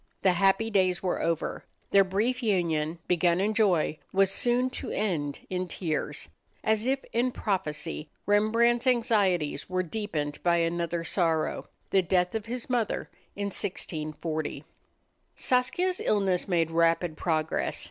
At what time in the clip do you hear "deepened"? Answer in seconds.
9.83-10.41